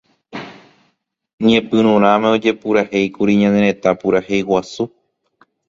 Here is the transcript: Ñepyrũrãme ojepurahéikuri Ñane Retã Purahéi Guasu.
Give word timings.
Ñepyrũrãme 1.47 2.27
ojepurahéikuri 2.35 3.33
Ñane 3.41 3.59
Retã 3.67 3.91
Purahéi 3.99 4.41
Guasu. 4.47 4.83